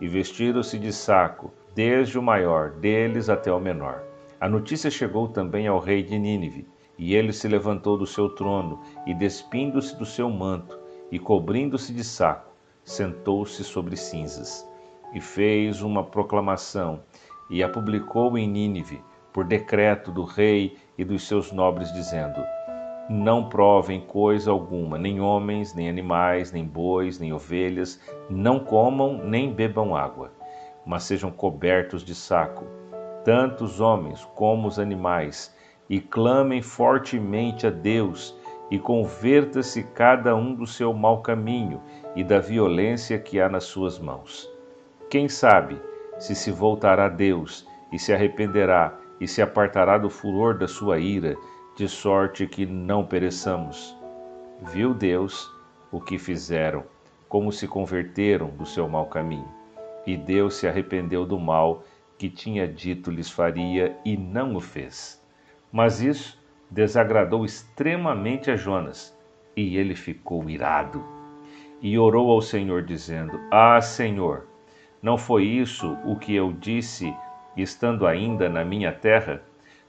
e 0.00 0.06
vestiram-se 0.06 0.78
de 0.78 0.92
saco, 0.92 1.50
desde 1.74 2.18
o 2.18 2.22
maior 2.22 2.72
deles 2.72 3.30
até 3.30 3.50
o 3.50 3.60
menor. 3.60 4.02
A 4.38 4.48
notícia 4.48 4.90
chegou 4.90 5.28
também 5.28 5.66
ao 5.66 5.78
rei 5.78 6.02
de 6.02 6.18
Nínive, 6.18 6.68
e 6.98 7.14
ele 7.14 7.32
se 7.32 7.48
levantou 7.48 7.96
do 7.96 8.06
seu 8.06 8.28
trono, 8.28 8.80
e 9.06 9.14
despindo-se 9.14 9.96
do 9.98 10.04
seu 10.04 10.28
manto, 10.28 10.79
e 11.10 11.18
cobrindo-se 11.18 11.92
de 11.92 12.04
saco, 12.04 12.50
sentou-se 12.84 13.62
sobre 13.64 13.96
cinzas, 13.96 14.66
e 15.12 15.20
fez 15.20 15.82
uma 15.82 16.04
proclamação, 16.04 17.00
e 17.50 17.62
a 17.62 17.68
publicou 17.68 18.38
em 18.38 18.48
Nínive, 18.48 19.02
por 19.32 19.44
decreto 19.44 20.10
do 20.10 20.24
rei 20.24 20.76
e 20.96 21.04
dos 21.04 21.26
seus 21.26 21.52
nobres, 21.52 21.92
dizendo: 21.92 22.40
Não 23.08 23.48
provem 23.48 24.00
coisa 24.00 24.50
alguma, 24.50 24.98
nem 24.98 25.20
homens, 25.20 25.74
nem 25.74 25.88
animais, 25.88 26.52
nem 26.52 26.64
bois, 26.64 27.18
nem 27.18 27.32
ovelhas, 27.32 28.00
não 28.28 28.60
comam 28.60 29.18
nem 29.24 29.52
bebam 29.52 29.96
água, 29.96 30.32
mas 30.86 31.04
sejam 31.04 31.30
cobertos 31.30 32.04
de 32.04 32.14
saco, 32.14 32.64
tanto 33.24 33.64
os 33.64 33.80
homens 33.80 34.24
como 34.34 34.68
os 34.68 34.78
animais, 34.78 35.54
e 35.88 36.00
clamem 36.00 36.62
fortemente 36.62 37.66
a 37.66 37.70
Deus 37.70 38.38
e 38.70 38.78
converta-se 38.78 39.82
cada 39.82 40.34
um 40.34 40.54
do 40.54 40.66
seu 40.66 40.92
mau 40.92 41.20
caminho 41.22 41.82
e 42.14 42.22
da 42.22 42.38
violência 42.38 43.18
que 43.18 43.40
há 43.40 43.48
nas 43.48 43.64
suas 43.64 43.98
mãos. 43.98 44.48
Quem 45.10 45.28
sabe 45.28 45.80
se 46.18 46.34
se 46.34 46.50
voltará 46.50 47.06
a 47.06 47.08
Deus 47.08 47.66
e 47.92 47.98
se 47.98 48.12
arrependerá 48.12 48.96
e 49.20 49.26
se 49.26 49.42
apartará 49.42 49.98
do 49.98 50.08
furor 50.08 50.56
da 50.56 50.68
sua 50.68 50.98
ira, 50.98 51.36
de 51.76 51.88
sorte 51.88 52.46
que 52.46 52.64
não 52.64 53.04
pereçamos. 53.04 53.96
Viu 54.62 54.94
Deus 54.94 55.50
o 55.90 56.00
que 56.00 56.18
fizeram, 56.18 56.84
como 57.28 57.52
se 57.52 57.66
converteram 57.66 58.48
do 58.50 58.64
seu 58.64 58.88
mau 58.88 59.06
caminho. 59.06 59.48
E 60.06 60.16
Deus 60.16 60.54
se 60.54 60.66
arrependeu 60.66 61.26
do 61.26 61.38
mal 61.38 61.82
que 62.16 62.30
tinha 62.30 62.66
dito 62.66 63.10
lhes 63.10 63.30
faria 63.30 63.96
e 64.04 64.16
não 64.16 64.54
o 64.54 64.60
fez. 64.60 65.22
Mas 65.72 66.00
isso 66.00 66.39
desagradou 66.70 67.44
extremamente 67.44 68.50
a 68.50 68.56
Jonas, 68.56 69.16
e 69.56 69.76
ele 69.76 69.94
ficou 69.94 70.48
irado. 70.48 71.04
E 71.82 71.98
orou 71.98 72.30
ao 72.30 72.40
Senhor, 72.40 72.82
dizendo: 72.82 73.40
Ah, 73.50 73.80
Senhor, 73.80 74.46
não 75.02 75.18
foi 75.18 75.44
isso 75.44 75.96
o 76.04 76.16
que 76.16 76.34
eu 76.34 76.52
disse 76.52 77.12
estando 77.56 78.06
ainda 78.06 78.48
na 78.48 78.64
minha 78.64 78.92
terra? 78.92 79.42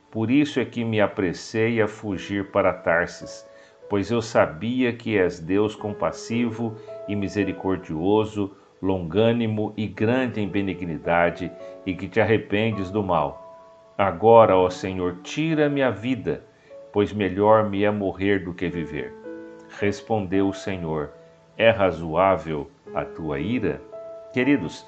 Por 0.09 0.31
isso 0.31 0.59
é 0.59 0.65
que 0.65 0.83
me 0.83 0.99
apressei 0.99 1.81
a 1.81 1.87
fugir 1.87 2.51
para 2.51 2.73
Tarsis, 2.73 3.47
pois 3.89 4.09
eu 4.09 4.21
sabia 4.21 4.91
que 4.91 5.17
és 5.17 5.39
Deus 5.39 5.75
compassivo 5.75 6.75
e 7.07 7.15
misericordioso, 7.15 8.55
longânimo 8.81 9.73
e 9.77 9.87
grande 9.87 10.41
em 10.41 10.47
benignidade, 10.47 11.51
e 11.85 11.93
que 11.93 12.07
te 12.07 12.19
arrependes 12.19 12.89
do 12.89 13.03
mal. 13.03 13.93
Agora, 13.97 14.57
ó 14.57 14.69
Senhor, 14.69 15.19
tira-me 15.23 15.83
a 15.83 15.91
vida 15.91 16.43
pois 16.91 17.13
melhor 17.13 17.69
me 17.69 17.83
é 17.83 17.91
morrer 17.91 18.43
do 18.43 18.53
que 18.53 18.69
viver. 18.69 19.13
Respondeu 19.79 20.49
o 20.49 20.53
Senhor: 20.53 21.11
É 21.57 21.69
razoável 21.69 22.69
a 22.93 23.05
tua 23.05 23.39
ira? 23.39 23.81
Queridos, 24.33 24.85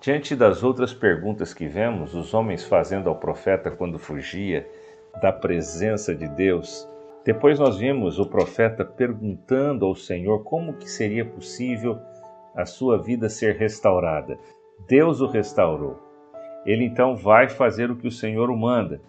diante 0.00 0.36
das 0.36 0.62
outras 0.62 0.92
perguntas 0.92 1.52
que 1.54 1.66
vemos, 1.66 2.14
os 2.14 2.34
homens 2.34 2.64
fazendo 2.64 3.08
ao 3.08 3.16
profeta 3.16 3.70
quando 3.70 3.98
fugia 3.98 4.68
da 5.20 5.32
presença 5.32 6.14
de 6.14 6.28
Deus, 6.28 6.88
depois 7.24 7.58
nós 7.58 7.76
vimos 7.76 8.18
o 8.18 8.26
profeta 8.26 8.84
perguntando 8.84 9.84
ao 9.84 9.94
Senhor 9.94 10.44
como 10.44 10.74
que 10.74 10.88
seria 10.88 11.24
possível 11.24 11.98
a 12.54 12.64
sua 12.64 12.98
vida 12.98 13.28
ser 13.28 13.56
restaurada. 13.56 14.38
Deus 14.86 15.20
o 15.20 15.26
restaurou. 15.26 15.98
Ele 16.64 16.84
então 16.84 17.16
vai 17.16 17.48
fazer 17.48 17.90
o 17.90 17.96
que 17.96 18.06
o 18.06 18.12
Senhor 18.12 18.50
o 18.50 18.56
manda 18.56 19.00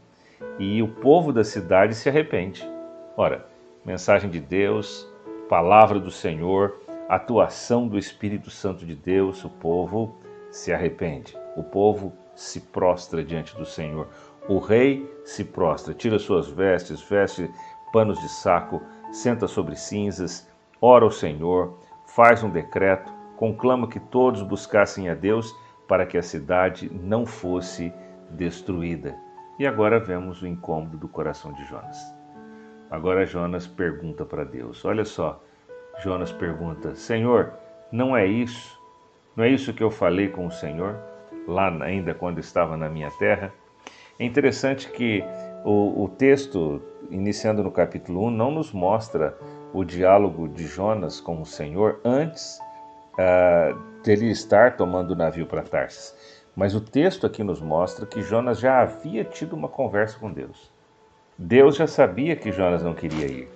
e 0.57 0.81
o 0.81 0.87
povo 0.87 1.31
da 1.31 1.43
cidade 1.43 1.95
se 1.95 2.09
arrepende. 2.09 2.67
Ora, 3.15 3.45
mensagem 3.85 4.29
de 4.29 4.39
Deus, 4.39 5.07
palavra 5.47 5.99
do 5.99 6.11
Senhor, 6.11 6.79
atuação 7.07 7.87
do 7.87 7.97
Espírito 7.97 8.49
Santo 8.49 8.85
de 8.85 8.95
Deus, 8.95 9.43
o 9.43 9.49
povo 9.49 10.15
se 10.51 10.71
arrepende. 10.71 11.35
O 11.55 11.63
povo 11.63 12.13
se 12.35 12.61
prostra 12.61 13.23
diante 13.23 13.55
do 13.55 13.65
Senhor. 13.65 14.07
O 14.47 14.59
rei 14.59 15.11
se 15.25 15.43
prostra, 15.43 15.93
tira 15.93 16.17
suas 16.17 16.47
vestes, 16.47 17.01
veste 17.01 17.49
panos 17.91 18.19
de 18.19 18.29
saco, 18.29 18.81
senta 19.11 19.47
sobre 19.47 19.75
cinzas, 19.75 20.47
ora 20.81 21.03
ao 21.03 21.11
Senhor, 21.11 21.77
faz 22.07 22.43
um 22.43 22.49
decreto, 22.49 23.11
conclama 23.35 23.87
que 23.87 23.99
todos 23.99 24.41
buscassem 24.41 25.09
a 25.09 25.15
Deus 25.15 25.55
para 25.87 26.05
que 26.05 26.17
a 26.17 26.23
cidade 26.23 26.89
não 26.93 27.25
fosse 27.25 27.91
destruída. 28.29 29.15
E 29.59 29.67
agora 29.67 29.99
vemos 29.99 30.41
o 30.41 30.47
incômodo 30.47 30.97
do 30.97 31.09
coração 31.09 31.51
de 31.51 31.65
Jonas. 31.65 31.97
Agora 32.89 33.25
Jonas 33.25 33.67
pergunta 33.67 34.23
para 34.23 34.45
Deus: 34.45 34.85
Olha 34.85 35.03
só, 35.03 35.43
Jonas 36.01 36.31
pergunta: 36.31 36.95
Senhor, 36.95 37.51
não 37.91 38.15
é 38.15 38.25
isso? 38.25 38.79
Não 39.35 39.43
é 39.43 39.49
isso 39.49 39.73
que 39.73 39.83
eu 39.83 39.91
falei 39.91 40.29
com 40.29 40.47
o 40.47 40.51
Senhor 40.51 40.97
lá 41.45 41.67
ainda 41.83 42.13
quando 42.13 42.39
estava 42.39 42.77
na 42.77 42.87
minha 42.89 43.11
terra? 43.11 43.53
É 44.17 44.23
interessante 44.23 44.89
que 44.91 45.23
o, 45.65 46.03
o 46.03 46.09
texto, 46.09 46.81
iniciando 47.09 47.61
no 47.61 47.71
capítulo 47.71 48.27
1, 48.27 48.31
não 48.31 48.51
nos 48.51 48.71
mostra 48.71 49.37
o 49.73 49.83
diálogo 49.83 50.47
de 50.47 50.67
Jonas 50.67 51.19
com 51.19 51.41
o 51.41 51.45
Senhor 51.45 51.99
antes 52.05 52.59
uh, 53.13 53.77
dele 54.03 54.29
estar 54.31 54.77
tomando 54.77 55.11
o 55.11 55.15
navio 55.15 55.45
para 55.45 55.63
Tarsis. 55.63 56.38
Mas 56.59 56.75
o 56.75 56.81
texto 56.81 57.25
aqui 57.25 57.41
nos 57.41 57.61
mostra 57.61 58.05
que 58.05 58.21
Jonas 58.21 58.59
já 58.59 58.81
havia 58.81 59.23
tido 59.23 59.53
uma 59.53 59.69
conversa 59.69 60.19
com 60.19 60.29
Deus. 60.29 60.69
Deus 61.37 61.77
já 61.77 61.87
sabia 61.87 62.35
que 62.35 62.51
Jonas 62.51 62.83
não 62.83 62.93
queria 62.93 63.25
ir. 63.25 63.47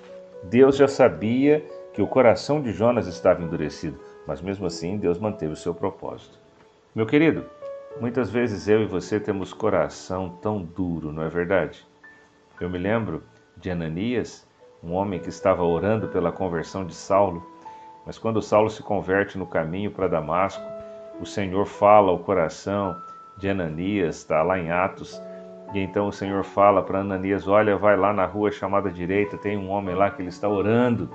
Deus 0.44 0.78
já 0.78 0.88
sabia 0.88 1.60
que 1.94 2.02
o 2.02 2.08
coração 2.08 2.62
de 2.62 2.72
Jonas 2.72 3.06
estava 3.06 3.44
endurecido, 3.44 4.00
mas 4.26 4.42
mesmo 4.42 4.66
assim 4.66 4.98
Deus 4.98 5.20
manteve 5.20 5.52
o 5.52 5.58
seu 5.58 5.76
propósito. 5.76 6.40
Meu 6.96 7.06
querido, 7.06 7.46
Muitas 8.00 8.32
vezes 8.32 8.68
eu 8.68 8.82
e 8.82 8.88
você 8.88 9.20
temos 9.20 9.54
coração 9.54 10.38
tão 10.42 10.64
duro, 10.64 11.14
não 11.14 11.22
é 11.22 11.30
verdade? 11.30 11.86
Eu 12.60 12.68
me 12.68 12.80
lembro 12.80 13.24
de 13.56 13.70
Ananias, 13.70 14.48
um 14.84 14.94
homem 14.94 15.20
que 15.20 15.30
estava 15.30 15.62
orando 15.62 16.08
pela 16.08 16.32
conversão 16.32 16.84
de 16.84 16.96
Saulo, 16.96 17.46
mas 18.04 18.18
quando 18.18 18.42
Saulo 18.42 18.68
se 18.68 18.82
converte 18.82 19.38
no 19.38 19.46
caminho 19.46 19.92
para 19.92 20.08
Damasco, 20.08 20.64
o 21.24 21.26
Senhor 21.26 21.66
fala 21.66 22.12
ao 22.12 22.20
coração 22.20 22.96
de 23.38 23.50
Ananias, 23.50 24.18
está 24.18 24.44
lá 24.44 24.60
em 24.60 24.72
Atos, 24.72 25.20
e 25.74 25.80
então 25.80 26.08
o 26.08 26.14
Senhor 26.14 26.44
fala 26.44 26.84
para 26.84 27.00
Ananias: 27.00 27.48
Olha, 27.48 27.76
vai 27.76 27.98
lá 27.98 28.14
na 28.14 28.26
rua 28.26 28.52
chamada 28.52 28.92
direita, 28.92 29.38
tem 29.38 29.58
um 29.58 29.70
homem 29.70 29.96
lá 29.96 30.12
que 30.12 30.22
ele 30.22 30.30
está 30.30 30.48
orando, 30.48 31.10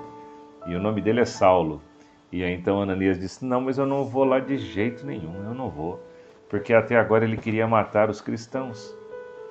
e 0.67 0.75
o 0.75 0.81
nome 0.81 0.99
dele 0.99 1.21
é 1.21 1.25
Saulo. 1.25 1.81
E 2.31 2.43
aí 2.43 2.53
então 2.53 2.81
Ananias 2.81 3.17
disse: 3.17 3.45
Não, 3.45 3.61
mas 3.61 3.77
eu 3.77 3.85
não 3.85 4.03
vou 4.03 4.25
lá 4.25 4.39
de 4.39 4.57
jeito 4.57 5.05
nenhum, 5.05 5.45
eu 5.45 5.53
não 5.53 5.69
vou 5.69 5.99
porque 6.49 6.73
até 6.73 6.97
agora 6.97 7.23
ele 7.23 7.37
queria 7.37 7.67
matar 7.67 8.09
os 8.09 8.19
cristãos. 8.19 8.93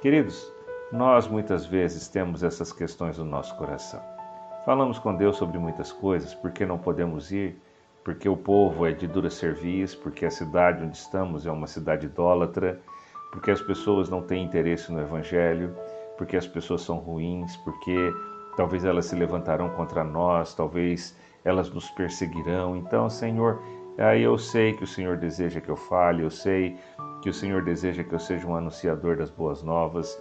Queridos, 0.03 0.53
nós 0.93 1.29
muitas 1.29 1.65
vezes 1.65 2.09
temos 2.09 2.43
essas 2.43 2.73
questões 2.73 3.17
no 3.19 3.25
nosso 3.25 3.57
coração. 3.57 4.03
Falamos 4.67 4.99
com 4.99 5.15
Deus 5.15 5.37
sobre 5.37 5.59
muitas 5.59 5.93
coisas, 5.93 6.35
porque 6.35 6.67
não 6.67 6.77
podemos 6.77 7.31
ir, 7.31 7.57
porque 8.09 8.27
o 8.27 8.35
povo 8.35 8.87
é 8.87 8.93
de 8.93 9.07
dura 9.07 9.29
serviço, 9.29 9.99
porque 9.99 10.25
a 10.25 10.31
cidade 10.31 10.83
onde 10.83 10.97
estamos 10.97 11.45
é 11.45 11.51
uma 11.51 11.67
cidade 11.67 12.07
idólatra, 12.07 12.81
porque 13.31 13.51
as 13.51 13.61
pessoas 13.61 14.09
não 14.09 14.23
têm 14.23 14.43
interesse 14.43 14.91
no 14.91 14.99
Evangelho, 14.99 15.77
porque 16.17 16.35
as 16.35 16.47
pessoas 16.47 16.81
são 16.81 16.97
ruins, 16.97 17.55
porque 17.59 18.11
talvez 18.57 18.87
elas 18.87 19.05
se 19.05 19.15
levantarão 19.15 19.69
contra 19.69 20.03
nós, 20.03 20.55
talvez 20.55 21.15
elas 21.45 21.69
nos 21.69 21.91
perseguirão. 21.91 22.79
Então, 22.79 23.11
Senhor, 23.11 23.61
Aí 23.99 24.23
eu 24.23 24.39
sei 24.39 24.75
que 24.75 24.85
o 24.85 24.87
Senhor 24.87 25.17
deseja 25.17 25.61
que 25.61 25.69
eu 25.69 25.77
fale, 25.77 26.23
eu 26.23 26.31
sei 26.31 26.77
que 27.21 27.29
o 27.29 27.35
Senhor 27.35 27.63
deseja 27.63 28.05
que 28.05 28.15
eu 28.15 28.19
seja 28.21 28.47
um 28.47 28.55
anunciador 28.55 29.17
das 29.17 29.29
boas 29.29 29.61
novas, 29.61 30.17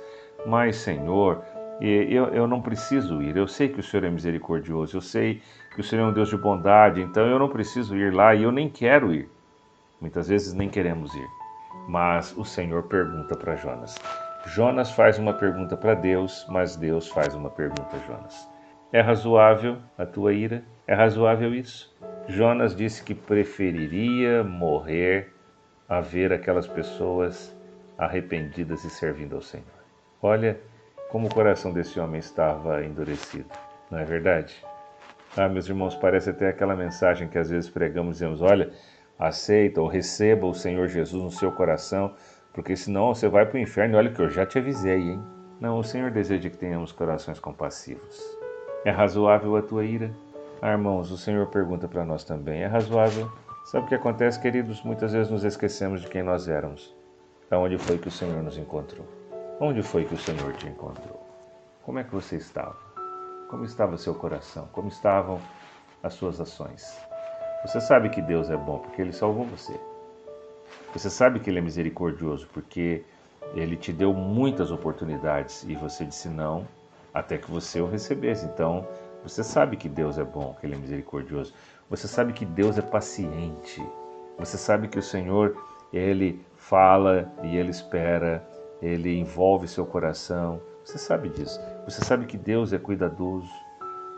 mas, 0.48 0.78
Senhor, 0.78 1.44
eu, 1.80 2.26
eu 2.28 2.48
não 2.48 2.62
preciso 2.62 3.22
ir. 3.22 3.36
Eu 3.36 3.48
sei 3.48 3.70
que 3.70 3.80
o 3.80 3.84
Senhor 3.84 4.04
é 4.06 4.10
misericordioso, 4.10 4.98
eu 4.98 5.02
sei 5.02 5.42
que 5.74 5.82
o 5.82 5.84
Senhor 5.84 6.04
é 6.04 6.08
um 6.08 6.14
Deus 6.14 6.30
de 6.30 6.38
bondade, 6.38 7.02
então 7.02 7.28
eu 7.28 7.38
não 7.38 7.50
preciso 7.50 7.96
ir 7.96 8.14
lá 8.14 8.34
e 8.34 8.44
eu 8.44 8.52
nem 8.52 8.70
quero 8.70 9.14
ir. 9.14 9.30
Muitas 10.02 10.28
vezes 10.28 10.54
nem 10.54 10.70
queremos 10.70 11.14
ir. 11.14 11.28
Mas 11.88 12.36
o 12.38 12.44
Senhor 12.44 12.84
pergunta 12.84 13.36
para 13.36 13.56
Jonas. 13.56 13.96
Jonas 14.48 14.92
faz 14.92 15.20
uma 15.20 15.34
pergunta 15.34 15.76
para 15.76 15.94
Deus, 15.94 16.46
mas 16.50 16.76
Deus 16.76 17.08
faz 17.08 17.36
uma 17.36 17.50
pergunta 17.50 17.96
a 17.96 18.00
Jonas. 18.00 18.50
É 18.92 19.02
razoável 19.02 19.78
a 19.98 20.06
tua 20.06 20.34
ira? 20.34 20.64
É 20.86 20.94
razoável 20.94 21.54
isso? 21.54 21.94
Jonas 22.28 22.76
disse 22.76 23.04
que 23.04 23.14
preferiria 23.14 24.44
morrer 24.44 25.34
a 25.88 26.00
ver 26.00 26.32
aquelas 26.32 26.68
pessoas 26.68 27.56
arrependidas 27.98 28.84
e 28.84 28.90
servindo 28.90 29.36
ao 29.36 29.42
Senhor. 29.42 29.66
Olha 30.22 30.60
como 31.10 31.28
o 31.28 31.34
coração 31.34 31.72
desse 31.72 32.00
homem 32.00 32.20
estava 32.20 32.84
endurecido, 32.84 33.50
não 33.90 34.00
é 34.00 34.06
verdade? 34.06 34.56
Ah, 35.36 35.48
meus 35.48 35.68
irmãos, 35.68 35.96
parece 35.96 36.30
até 36.30 36.50
aquela 36.50 36.76
mensagem 36.76 37.28
que 37.28 37.38
às 37.38 37.50
vezes 37.50 37.70
pregamos 37.70 38.10
e 38.10 38.14
dizemos: 38.14 38.42
olha, 38.42 38.72
aceita 39.20 39.82
ou 39.82 39.88
receba 39.88 40.46
o 40.46 40.54
Senhor 40.54 40.88
Jesus 40.88 41.24
no 41.24 41.32
seu 41.32 41.52
coração, 41.52 42.14
porque 42.54 42.76
senão 42.76 43.14
você 43.14 43.28
vai 43.28 43.46
para 43.46 43.58
o 43.58 43.60
inferno. 43.60 43.98
Olha 43.98 44.12
que 44.12 44.20
eu 44.20 44.30
já 44.30 44.46
te 44.46 44.58
avisei, 44.58 45.00
hein? 45.00 45.24
Não, 45.60 45.80
o 45.80 45.84
Senhor 45.84 46.12
deseja 46.12 46.50
que 46.50 46.58
tenhamos 46.58 46.92
corações 46.92 47.40
compassivos. 47.40 48.38
É 48.84 48.92
razoável 48.92 49.56
a 49.56 49.62
tua 49.62 49.86
ira? 49.86 50.12
Ah, 50.62 50.72
irmãos, 50.72 51.12
o 51.12 51.18
Senhor 51.18 51.48
pergunta 51.48 51.88
para 51.88 52.06
nós 52.06 52.24
também: 52.24 52.64
é 52.64 52.68
razoável? 52.68 53.32
Sabe 53.66 53.86
o 53.86 53.90
que 53.90 53.96
acontece, 53.96 54.40
queridos? 54.40 54.82
Muitas 54.84 55.14
vezes 55.14 55.30
nos 55.30 55.44
esquecemos 55.44 56.02
de 56.02 56.08
quem 56.08 56.24
nós 56.24 56.48
éramos. 56.48 56.96
Aonde 57.52 57.78
foi 57.78 57.98
que 57.98 58.08
o 58.08 58.12
Senhor 58.12 58.42
nos 58.42 58.58
encontrou? 58.58 59.17
Onde 59.60 59.82
foi 59.82 60.06
que 60.06 60.14
o 60.14 60.20
Senhor 60.20 60.54
te 60.54 60.68
encontrou? 60.68 61.20
Como 61.84 61.98
é 61.98 62.04
que 62.04 62.14
você 62.14 62.36
estava? 62.36 62.78
Como 63.50 63.66
estava 63.66 63.98
seu 63.98 64.14
coração? 64.14 64.70
Como 64.72 64.88
estavam 64.88 65.42
as 66.04 66.14
suas 66.14 66.40
ações? 66.40 66.96
Você 67.66 67.82
sabe 67.82 68.10
que 68.10 68.22
Deus 68.22 68.52
é 68.52 68.56
bom 68.56 68.78
porque 68.78 69.02
Ele 69.02 69.12
salvou 69.12 69.46
você. 69.46 69.74
Você 70.94 71.10
sabe 71.10 71.40
que 71.40 71.50
Ele 71.50 71.58
é 71.58 71.62
misericordioso 71.62 72.48
porque 72.54 73.04
Ele 73.56 73.76
te 73.76 73.92
deu 73.92 74.14
muitas 74.14 74.70
oportunidades 74.70 75.64
e 75.64 75.74
você 75.74 76.06
disse 76.06 76.30
não 76.30 76.68
até 77.12 77.40
que 77.40 77.50
você 77.50 77.82
o 77.82 77.88
recebesse. 77.88 78.46
Então, 78.46 78.88
você 79.24 79.44
sabe 79.44 79.76
que 79.76 79.90
Deus 79.90 80.20
é 80.20 80.24
bom, 80.24 80.56
que 80.60 80.68
Ele 80.68 80.76
é 80.76 80.78
misericordioso. 80.78 81.52
Você 81.90 82.08
sabe 82.08 82.32
que 82.32 82.46
Deus 82.46 82.78
é 82.78 82.82
paciente. 82.84 83.84
Você 84.38 84.56
sabe 84.56 84.88
que 84.88 85.00
o 85.00 85.04
Senhor, 85.04 85.58
Ele 85.92 86.46
fala 86.58 87.34
e 87.42 87.58
Ele 87.58 87.72
espera, 87.72 88.48
Ele 88.82 89.18
envolve 89.18 89.68
seu 89.68 89.86
coração. 89.86 90.62
Você 90.84 90.98
sabe 90.98 91.30
disso. 91.30 91.60
Você 91.86 92.04
sabe 92.04 92.26
que 92.26 92.38
Deus 92.38 92.74
é 92.74 92.78
cuidadoso, 92.78 93.50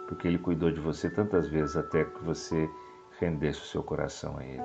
porque 0.07 0.27
Ele 0.27 0.37
cuidou 0.37 0.71
de 0.71 0.79
você 0.79 1.09
tantas 1.09 1.47
vezes 1.47 1.75
até 1.75 2.03
que 2.03 2.23
você 2.23 2.69
rendesse 3.19 3.59
o 3.61 3.65
seu 3.65 3.83
coração 3.83 4.37
a 4.37 4.43
Ele. 4.43 4.61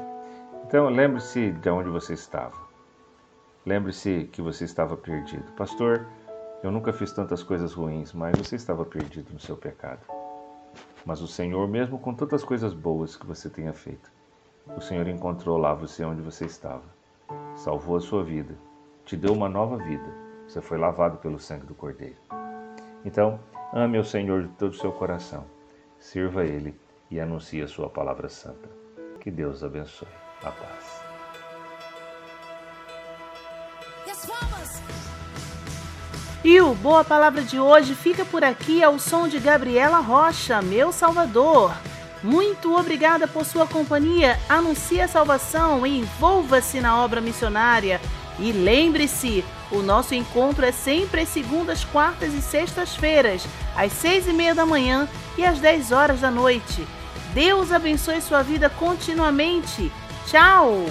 Então, 0.66 0.88
lembre-se 0.88 1.52
de 1.52 1.70
onde 1.70 1.88
você 1.88 2.14
estava. 2.14 2.56
Lembre-se 3.66 4.28
que 4.32 4.42
você 4.42 4.64
estava 4.64 4.96
perdido. 4.96 5.52
Pastor, 5.52 6.06
eu 6.62 6.70
nunca 6.70 6.92
fiz 6.92 7.12
tantas 7.12 7.42
coisas 7.42 7.74
ruins, 7.74 8.12
mas 8.12 8.36
você 8.38 8.56
estava 8.56 8.84
perdido 8.84 9.32
no 9.32 9.38
seu 9.38 9.56
pecado. 9.56 10.00
Mas 11.04 11.20
o 11.20 11.28
Senhor, 11.28 11.68
mesmo 11.68 11.98
com 11.98 12.14
tantas 12.14 12.42
coisas 12.42 12.72
boas 12.72 13.16
que 13.16 13.26
você 13.26 13.50
tenha 13.50 13.72
feito, 13.72 14.10
o 14.76 14.80
Senhor 14.80 15.06
encontrou 15.06 15.58
lá 15.58 15.74
você 15.74 16.02
onde 16.04 16.22
você 16.22 16.46
estava, 16.46 16.84
salvou 17.54 17.96
a 17.96 18.00
sua 18.00 18.24
vida, 18.24 18.54
te 19.04 19.16
deu 19.16 19.32
uma 19.32 19.48
nova 19.48 19.76
vida, 19.76 20.12
você 20.46 20.60
foi 20.60 20.78
lavado 20.78 21.18
pelo 21.18 21.38
sangue 21.38 21.66
do 21.66 21.74
Cordeiro. 21.74 22.16
Então, 23.04 23.38
ame 23.72 23.98
o 23.98 24.04
Senhor 24.04 24.42
de 24.42 24.48
todo 24.48 24.72
o 24.72 24.76
seu 24.76 24.92
coração, 24.92 25.44
sirva 25.98 26.40
a 26.40 26.44
Ele 26.44 26.78
e 27.10 27.20
anuncie 27.20 27.62
a 27.62 27.68
sua 27.68 27.88
palavra 27.88 28.28
santa. 28.28 28.68
Que 29.20 29.30
Deus 29.30 29.62
abençoe. 29.62 30.08
A 30.42 30.50
paz. 30.50 31.04
E 36.44 36.60
o 36.60 36.74
Boa 36.74 37.02
Palavra 37.02 37.40
de 37.40 37.58
hoje 37.58 37.94
fica 37.94 38.22
por 38.22 38.44
aqui 38.44 38.84
ao 38.84 38.98
som 38.98 39.26
de 39.26 39.38
Gabriela 39.38 39.98
Rocha, 40.00 40.60
meu 40.60 40.92
Salvador. 40.92 41.72
Muito 42.22 42.76
obrigada 42.76 43.26
por 43.26 43.46
sua 43.46 43.66
companhia. 43.66 44.38
Anuncie 44.46 45.00
a 45.00 45.08
salvação 45.08 45.86
e 45.86 46.00
envolva-se 46.00 46.82
na 46.82 47.02
obra 47.02 47.22
missionária. 47.22 47.98
E 48.38 48.52
lembre-se, 48.52 49.44
o 49.70 49.80
nosso 49.80 50.14
encontro 50.14 50.64
é 50.64 50.72
sempre 50.72 51.20
às 51.20 51.28
segundas, 51.28 51.84
quartas 51.84 52.34
e 52.34 52.42
sextas-feiras, 52.42 53.46
às 53.76 53.92
seis 53.92 54.26
e 54.26 54.32
meia 54.32 54.54
da 54.54 54.66
manhã 54.66 55.08
e 55.38 55.44
às 55.44 55.60
dez 55.60 55.92
horas 55.92 56.20
da 56.20 56.30
noite. 56.30 56.86
Deus 57.32 57.72
abençoe 57.72 58.20
sua 58.20 58.42
vida 58.42 58.68
continuamente. 58.68 59.90
Tchau! 60.26 60.86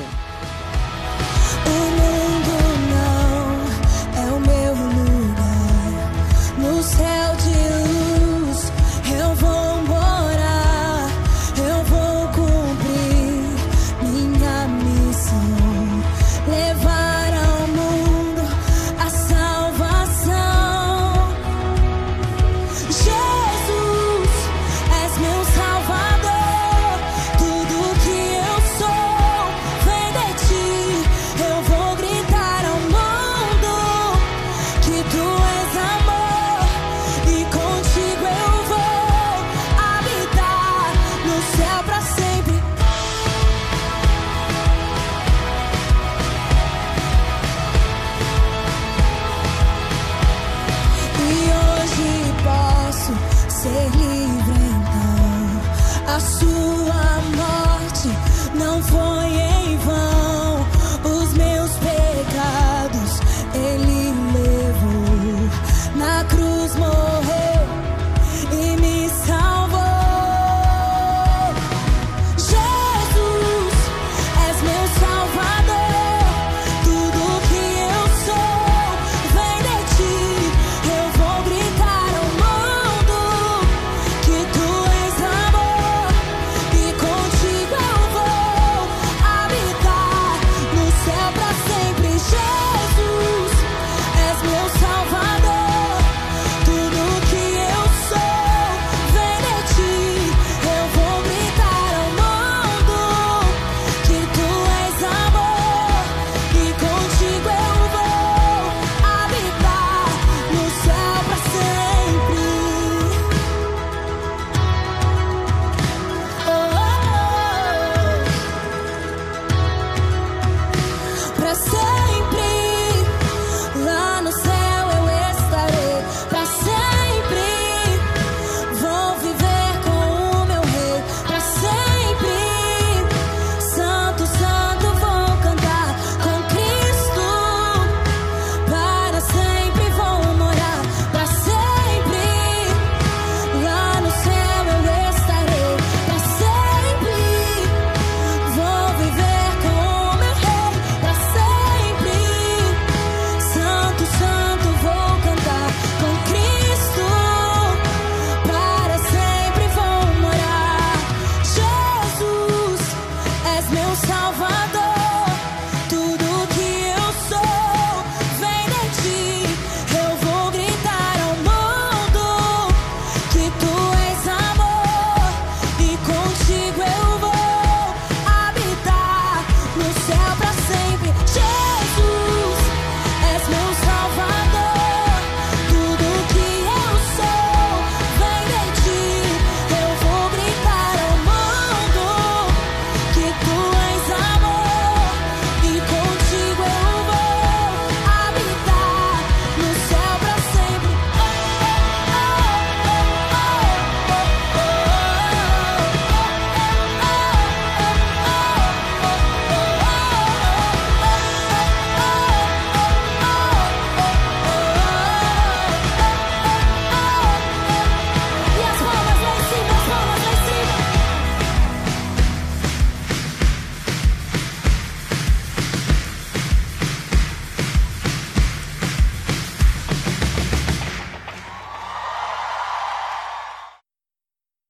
A 56.14 56.20
sua 56.20 56.53